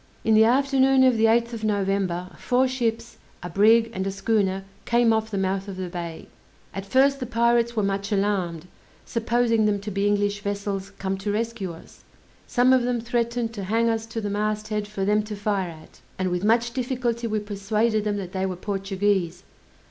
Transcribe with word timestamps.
In 0.23 0.33
the 0.33 0.45
afternoon 0.45 1.03
of 1.03 1.15
the 1.15 1.25
8th 1.25 1.53
of 1.53 1.63
November, 1.63 2.31
four 2.35 2.67
ships, 2.67 3.19
a 3.43 3.51
brig 3.51 3.91
and 3.93 4.07
a 4.07 4.09
schooner 4.09 4.63
came 4.83 5.13
off 5.13 5.29
the 5.29 5.37
mouth 5.37 5.67
of 5.67 5.77
the 5.77 5.89
bay. 5.89 6.25
At 6.73 6.87
first 6.87 7.19
the 7.19 7.27
pirates 7.27 7.75
were 7.75 7.83
much 7.83 8.11
alarmed, 8.11 8.67
supposing 9.05 9.67
them 9.67 9.79
to 9.81 9.91
be 9.91 10.07
English 10.07 10.41
vessels 10.41 10.89
come 10.97 11.19
to 11.19 11.31
rescue 11.31 11.71
us. 11.71 12.03
Some 12.47 12.73
of 12.73 12.81
them 12.81 12.99
threatened 12.99 13.53
to 13.53 13.65
hang 13.65 13.89
us 13.89 14.07
to 14.07 14.19
the 14.19 14.31
mast 14.31 14.69
head 14.69 14.87
for 14.87 15.05
them 15.05 15.21
to 15.21 15.35
fire 15.35 15.69
at; 15.69 16.01
and 16.17 16.31
with 16.31 16.43
much 16.43 16.71
difficulty 16.73 17.27
we 17.27 17.37
persuaded 17.37 18.03
them 18.03 18.17
that 18.17 18.31
they 18.31 18.47
were 18.47 18.55
Portuguese. 18.55 19.43